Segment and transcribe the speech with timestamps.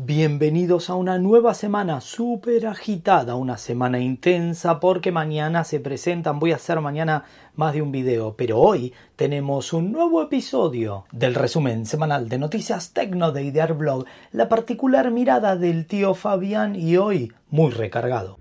[0.00, 6.52] Bienvenidos a una nueva semana súper agitada, una semana intensa porque mañana se presentan, voy
[6.52, 7.24] a hacer mañana
[7.56, 12.92] más de un video, pero hoy tenemos un nuevo episodio del resumen semanal de noticias
[12.92, 18.38] tecno de Idear Blog, la particular mirada del tío Fabián y hoy muy recargado.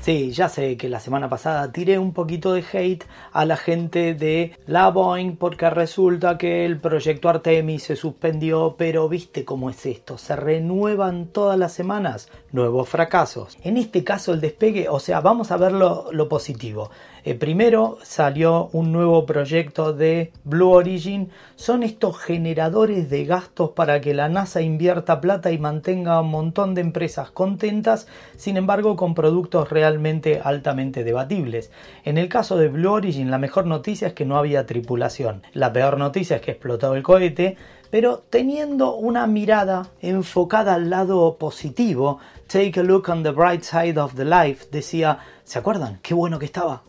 [0.00, 4.14] Sí, ya sé que la semana pasada tiré un poquito de hate a la gente
[4.14, 9.84] de la Boeing porque resulta que el proyecto Artemis se suspendió, pero viste cómo es
[9.84, 13.58] esto, se renuevan todas las semanas nuevos fracasos.
[13.62, 16.90] En este caso el despegue, o sea, vamos a ver lo, positivo.
[17.24, 21.30] Eh, primero salió un nuevo proyecto de Blue Origin.
[21.56, 26.74] Son estos generadores de gastos para que la NASA invierta plata y mantenga un montón
[26.74, 28.06] de empresas contentas,
[28.36, 31.70] sin embargo con productos realmente altamente debatibles.
[32.04, 35.42] En el caso de Blue Origin la mejor noticia es que no había tripulación.
[35.52, 37.56] La peor noticia es que explotó el cohete
[37.90, 43.98] pero teniendo una mirada enfocada al lado positivo, take a look on the bright side
[43.98, 45.98] of the life, decía, ¿se acuerdan?
[46.02, 46.82] Qué bueno que estaba.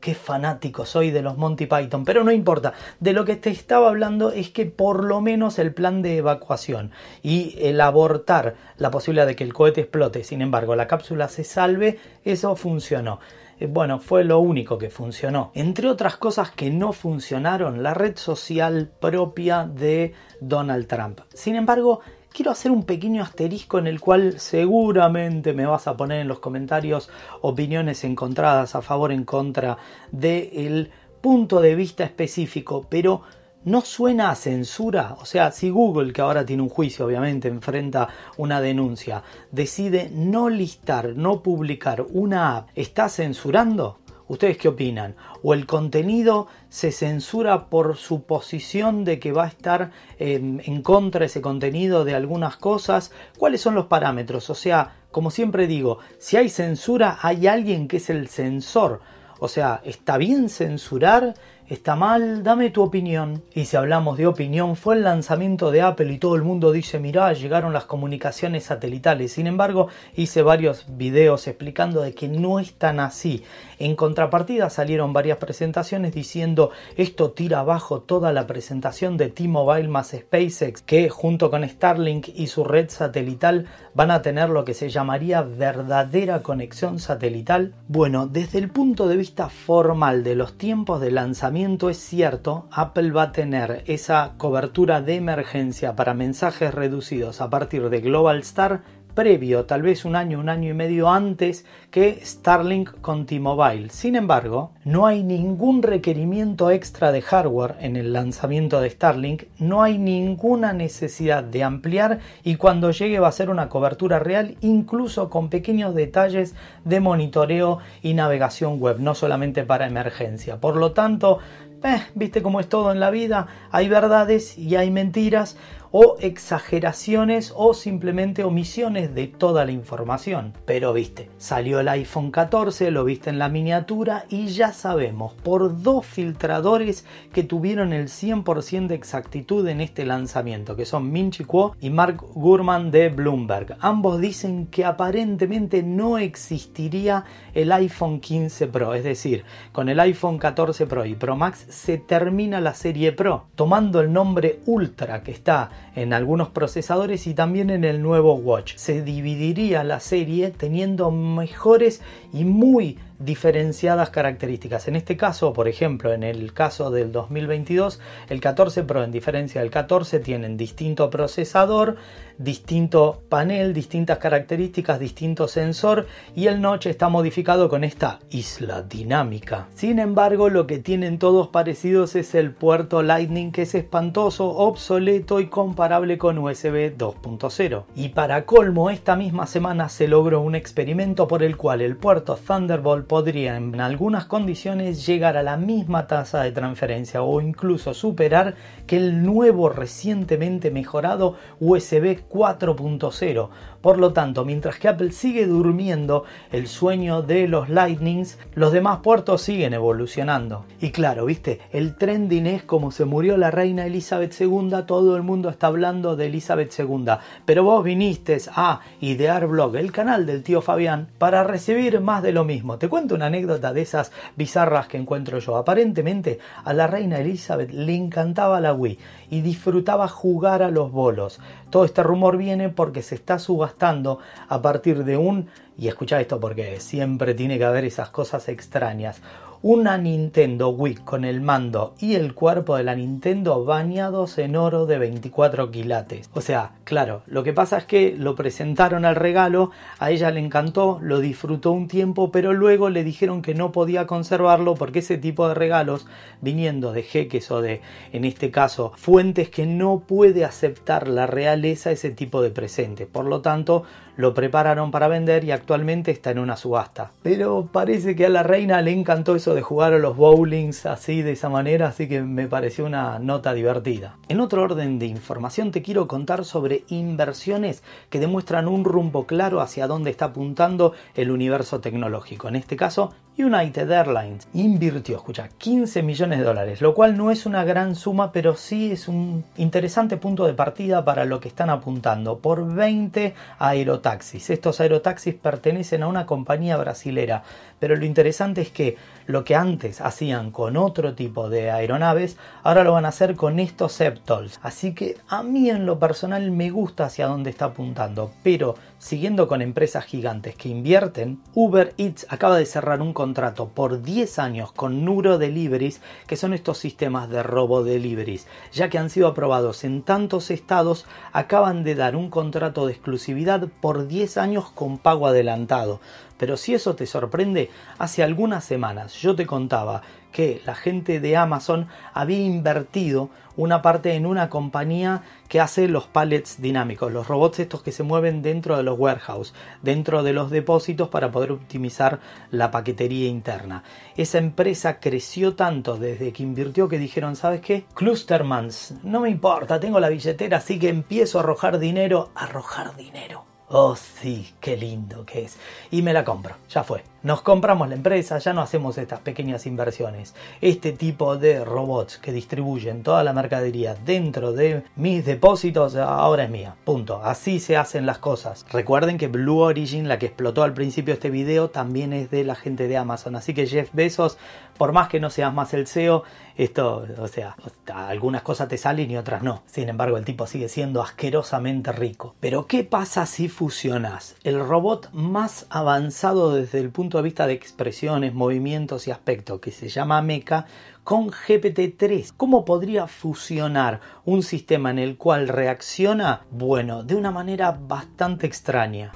[0.00, 2.74] Qué fanático soy de los Monty Python, pero no importa.
[3.00, 6.90] De lo que te estaba hablando es que por lo menos el plan de evacuación
[7.22, 11.44] y el abortar la posibilidad de que el cohete explote, sin embargo la cápsula se
[11.44, 13.20] salve, eso funcionó.
[13.64, 15.50] Eh, bueno, fue lo único que funcionó.
[15.54, 21.20] Entre otras cosas que no funcionaron, la red social propia de Donald Trump.
[21.32, 26.20] Sin embargo, quiero hacer un pequeño asterisco en el cual seguramente me vas a poner
[26.20, 27.08] en los comentarios
[27.40, 29.78] opiniones encontradas a favor en contra
[30.12, 30.90] del
[31.22, 33.22] punto de vista específico, pero
[33.64, 35.16] no suena a censura.
[35.20, 40.48] O sea, si Google, que ahora tiene un juicio, obviamente, enfrenta una denuncia, decide no
[40.48, 43.98] listar, no publicar una app, ¿está censurando?
[44.26, 45.16] ¿Ustedes qué opinan?
[45.42, 50.80] ¿O el contenido se censura por su posición de que va a estar em, en
[50.82, 53.12] contra ese contenido de algunas cosas?
[53.36, 54.48] ¿Cuáles son los parámetros?
[54.48, 59.00] O sea, como siempre digo, si hay censura, hay alguien que es el censor.
[59.40, 61.34] O sea, ¿está bien censurar?
[61.68, 63.42] Está mal, dame tu opinión.
[63.54, 66.98] Y si hablamos de opinión, fue el lanzamiento de Apple y todo el mundo dice,
[66.98, 69.32] mirá, llegaron las comunicaciones satelitales.
[69.32, 73.44] Sin embargo, hice varios videos explicando de que no es tan así.
[73.78, 80.10] En contrapartida salieron varias presentaciones diciendo esto tira abajo toda la presentación de T-Mobile más
[80.10, 84.90] SpaceX, que junto con Starlink y su red satelital van a tener lo que se
[84.90, 87.74] llamaría verdadera conexión satelital.
[87.88, 93.10] Bueno, desde el punto de vista formal de los tiempos de lanzamiento, es cierto, Apple
[93.10, 98.82] va a tener esa cobertura de emergencia para mensajes reducidos a partir de Global Star
[99.14, 103.90] previo, tal vez un año, un año y medio antes que Starlink con T-Mobile.
[103.90, 109.82] Sin embargo, no hay ningún requerimiento extra de hardware en el lanzamiento de Starlink, no
[109.82, 115.30] hay ninguna necesidad de ampliar y cuando llegue va a ser una cobertura real, incluso
[115.30, 120.60] con pequeños detalles de monitoreo y navegación web, no solamente para emergencia.
[120.60, 121.38] Por lo tanto,
[121.84, 125.58] eh, viste cómo es todo en la vida, hay verdades y hay mentiras
[125.96, 130.52] o exageraciones o simplemente omisiones de toda la información.
[130.66, 135.82] Pero viste, salió el iPhone 14, lo viste en la miniatura y ya sabemos por
[135.82, 141.44] dos filtradores que tuvieron el 100% de exactitud en este lanzamiento, que son Min Chi
[141.44, 143.76] Kuo y Mark Gurman de Bloomberg.
[143.78, 150.38] Ambos dicen que aparentemente no existiría el iPhone 15 Pro, es decir, con el iPhone
[150.38, 155.30] 14 Pro y Pro Max se termina la serie Pro, tomando el nombre Ultra que
[155.30, 158.76] está en algunos procesadores y también en el nuevo Watch.
[158.76, 162.00] Se dividiría la serie teniendo mejores
[162.32, 164.88] y muy diferenciadas características.
[164.88, 169.60] En este caso, por ejemplo, en el caso del 2022, el 14 Pro en diferencia
[169.60, 171.96] del 14 tienen distinto procesador,
[172.38, 179.68] distinto panel, distintas características, distinto sensor y el notch está modificado con esta isla dinámica.
[179.74, 185.40] Sin embargo, lo que tienen todos parecidos es el puerto Lightning que es espantoso, obsoleto
[185.40, 187.84] y comparable con USB 2.0.
[187.94, 192.36] Y para colmo, esta misma semana se logró un experimento por el cual el puerto
[192.36, 198.54] Thunderbolt podría en algunas condiciones llegar a la misma tasa de transferencia o incluso superar
[198.86, 203.48] que el nuevo recientemente mejorado USB 4.0.
[203.80, 209.00] Por lo tanto, mientras que Apple sigue durmiendo el sueño de los Lightnings, los demás
[209.02, 210.64] puertos siguen evolucionando.
[210.80, 215.22] Y claro, viste, el trending es como se murió la reina Elizabeth II, todo el
[215.22, 217.04] mundo está hablando de Elizabeth II.
[217.44, 222.32] Pero vos viniste a Idear Blog, el canal del tío Fabián, para recibir más de
[222.32, 222.78] lo mismo.
[222.78, 225.56] Te cuento una anécdota de esas bizarras que encuentro yo.
[225.56, 228.98] Aparentemente a la reina Elizabeth le encantaba la Wii
[229.30, 231.40] y disfrutaba jugar a los bolos.
[231.74, 236.38] Todo este rumor viene porque se está subastando a partir de un, y escucha esto
[236.38, 239.20] porque siempre tiene que haber esas cosas extrañas,
[239.66, 244.84] una Nintendo Wii con el mando y el cuerpo de la Nintendo bañados en oro
[244.84, 246.28] de 24 quilates.
[246.34, 250.40] O sea, claro, lo que pasa es que lo presentaron al regalo, a ella le
[250.40, 255.16] encantó, lo disfrutó un tiempo, pero luego le dijeron que no podía conservarlo porque ese
[255.16, 256.06] tipo de regalos,
[256.42, 257.80] viniendo de jeques o de,
[258.12, 263.06] en este caso, fuentes que no puede aceptar la realeza ese tipo de presente.
[263.06, 263.84] Por lo tanto,
[264.16, 267.12] lo prepararon para vender y actualmente está en una subasta.
[267.22, 271.22] Pero parece que a la reina le encantó eso de jugar a los bowlings así
[271.22, 274.16] de esa manera, así que me pareció una nota divertida.
[274.28, 279.60] En otro orden de información te quiero contar sobre inversiones que demuestran un rumbo claro
[279.60, 282.48] hacia dónde está apuntando el universo tecnológico.
[282.48, 287.46] En este caso, United Airlines invirtió, escucha, 15 millones de dólares, lo cual no es
[287.46, 291.68] una gran suma, pero sí es un interesante punto de partida para lo que están
[291.68, 294.50] apuntando, por 20 aerotaxis.
[294.50, 297.42] Estos aerotaxis pertenecen a una compañía brasilera,
[297.80, 302.84] pero lo interesante es que lo que antes hacían con otro tipo de aeronaves, ahora
[302.84, 304.60] lo van a hacer con estos Septols.
[304.62, 309.48] Así que a mí en lo personal me gusta hacia dónde está apuntando, pero siguiendo
[309.48, 314.72] con empresas gigantes que invierten, Uber Eats acaba de cerrar un contrato por 10 años
[314.72, 319.84] con Nuro Deliveries, que son estos sistemas de robo deliveries, ya que han sido aprobados
[319.84, 325.26] en tantos estados, acaban de dar un contrato de exclusividad por 10 años con pago
[325.26, 326.00] adelantado.
[326.44, 331.38] Pero si eso te sorprende, hace algunas semanas yo te contaba que la gente de
[331.38, 337.60] Amazon había invertido una parte en una compañía que hace los pallets dinámicos, los robots
[337.60, 342.20] estos que se mueven dentro de los warehouse, dentro de los depósitos para poder optimizar
[342.50, 343.82] la paquetería interna.
[344.18, 347.86] Esa empresa creció tanto desde que invirtió que dijeron, ¿sabes qué?
[347.94, 353.53] Clustermans, no me importa, tengo la billetera, así que empiezo a arrojar dinero, arrojar dinero.
[353.76, 355.56] Oh, sí, qué lindo que es.
[355.90, 357.02] Y me la compro, ya fue.
[357.24, 360.32] Nos compramos la empresa, ya no hacemos estas pequeñas inversiones.
[360.60, 366.50] Este tipo de robots que distribuyen toda la mercadería dentro de mis depósitos ahora es
[366.50, 366.76] mía.
[366.84, 367.20] Punto.
[367.24, 368.64] Así se hacen las cosas.
[368.70, 372.54] Recuerden que Blue Origin, la que explotó al principio este video, también es de la
[372.54, 373.34] gente de Amazon.
[373.34, 374.38] Así que Jeff Bezos,
[374.76, 376.24] por más que no seas más el CEO,
[376.56, 377.56] esto, o sea,
[377.92, 379.62] algunas cosas te salen y otras no.
[379.66, 382.34] Sin embargo, el tipo sigue siendo asquerosamente rico.
[382.40, 387.54] Pero ¿qué pasa si fusionas el robot más avanzado desde el punto de vista de
[387.54, 390.66] expresiones, movimientos y aspecto, que se llama Mecha,
[391.04, 392.32] con GPT-3.
[392.36, 399.12] ¿Cómo podría fusionar un sistema en el cual reacciona, bueno, de una manera bastante extraña?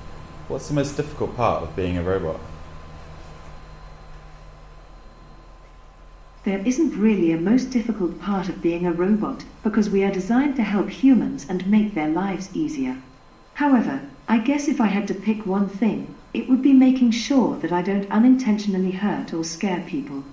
[2.05, 2.58] Robot?
[6.49, 10.57] There isn't really a most difficult part of being a robot because we are designed
[10.57, 12.97] to help humans and make their lives easier.
[13.53, 17.59] However, I guess if I had to pick one thing, it would be making sure
[17.59, 20.25] that I don't unintentionally hurt or scare people.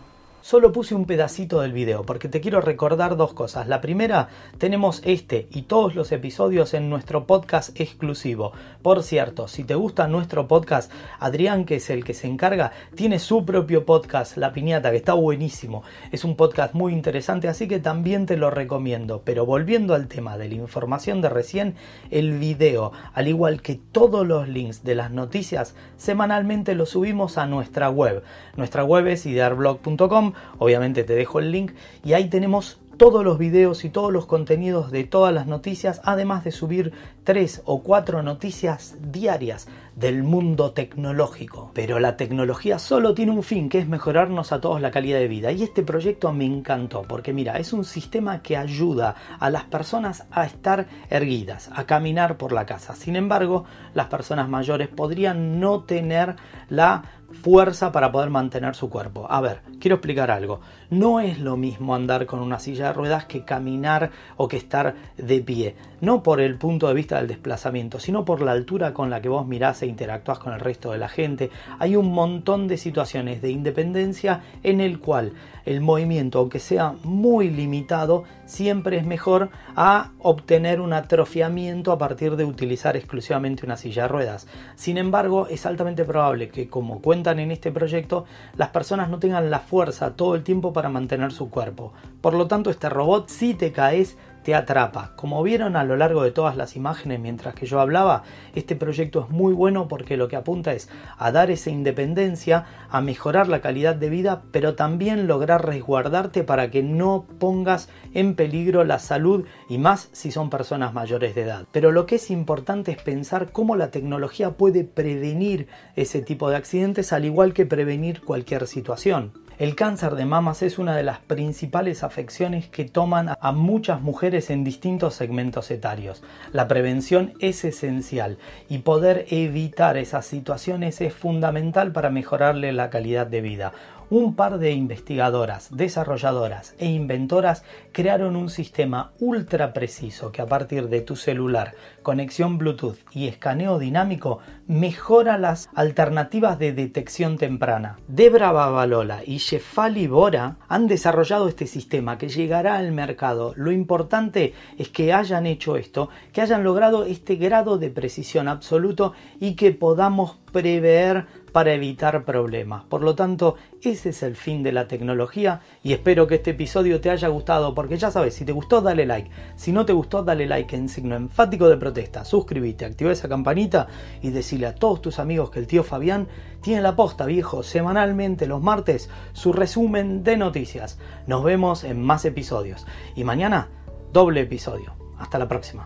[0.45, 3.67] Solo puse un pedacito del video porque te quiero recordar dos cosas.
[3.67, 8.51] La primera, tenemos este y todos los episodios en nuestro podcast exclusivo.
[8.83, 13.17] Por cierto, si te gusta nuestro podcast, Adrián, que es el que se encarga, tiene
[13.17, 15.81] su propio podcast, La Piñata, que está buenísimo.
[16.11, 19.23] Es un podcast muy interesante, así que también te lo recomiendo.
[19.25, 21.73] Pero volviendo al tema de la información de recién,
[22.11, 27.47] el video, al igual que todos los links de las noticias, semanalmente los subimos a
[27.47, 28.21] nuestra web.
[28.57, 31.71] Nuestra web es idearblog.com, obviamente te dejo el link
[32.03, 36.43] y ahí tenemos todos los videos y todos los contenidos de todas las noticias, además
[36.43, 41.71] de subir tres o cuatro noticias diarias del mundo tecnológico.
[41.73, 45.27] Pero la tecnología solo tiene un fin, que es mejorarnos a todos la calidad de
[45.27, 45.51] vida.
[45.51, 50.25] Y este proyecto me encantó, porque mira, es un sistema que ayuda a las personas
[50.31, 52.95] a estar erguidas, a caminar por la casa.
[52.95, 56.35] Sin embargo, las personas mayores podrían no tener
[56.69, 57.03] la
[57.41, 59.27] fuerza para poder mantener su cuerpo.
[59.29, 60.61] A ver, quiero explicar algo.
[60.89, 64.95] No es lo mismo andar con una silla de ruedas que caminar o que estar
[65.17, 65.75] de pie.
[66.01, 69.29] No por el punto de vista del desplazamiento, sino por la altura con la que
[69.29, 71.49] vos mirás e interactúas con el resto de la gente.
[71.79, 75.33] Hay un montón de situaciones de independencia en el cual
[75.65, 82.35] el movimiento, aunque sea muy limitado, siempre es mejor a obtener un atrofiamiento a partir
[82.35, 84.47] de utilizar exclusivamente una silla de ruedas.
[84.75, 88.25] Sin embargo, es altamente probable que, como cuentan en este proyecto,
[88.55, 91.93] las personas no tengan la fuerza todo el tiempo para mantener su cuerpo.
[92.21, 95.13] Por lo tanto, este robot, si te caes, te atrapa.
[95.15, 98.21] Como vieron a lo largo de todas las imágenes mientras que yo hablaba,
[98.53, 103.01] este proyecto es muy bueno porque lo que apunta es a dar esa independencia, a
[103.01, 108.83] mejorar la calidad de vida, pero también lograr resguardarte para que no pongas en peligro
[108.83, 111.65] la salud y más si son personas mayores de edad.
[111.71, 116.57] Pero lo que es importante es pensar cómo la tecnología puede prevenir ese tipo de
[116.57, 119.44] accidentes al igual que prevenir cualquier situación.
[119.57, 124.49] El cáncer de mamas es una de las principales afecciones que toman a muchas mujeres
[124.49, 126.23] en distintos segmentos etarios.
[126.51, 133.27] La prevención es esencial y poder evitar esas situaciones es fundamental para mejorarle la calidad
[133.27, 133.71] de vida
[134.09, 140.89] un par de investigadoras, desarrolladoras e inventoras crearon un sistema ultra preciso que a partir
[140.89, 147.97] de tu celular, conexión Bluetooth y escaneo dinámico mejora las alternativas de detección temprana.
[148.07, 153.53] Debra Babalola y Shefali Bora han desarrollado este sistema que llegará al mercado.
[153.55, 159.13] Lo importante es que hayan hecho esto, que hayan logrado este grado de precisión absoluto
[159.39, 162.83] y que podamos prever para evitar problemas.
[162.83, 166.99] Por lo tanto, ese es el fin de la tecnología y espero que este episodio
[166.99, 170.21] te haya gustado porque ya sabes, si te gustó dale like, si no te gustó
[170.21, 173.87] dale like en signo enfático de protesta, suscríbete, activa esa campanita
[174.21, 176.27] y decirle a todos tus amigos que el tío Fabián
[176.59, 180.99] tiene la posta viejo semanalmente los martes su resumen de noticias.
[181.25, 182.85] Nos vemos en más episodios
[183.15, 183.69] y mañana
[184.11, 184.93] doble episodio.
[185.17, 185.85] Hasta la próxima.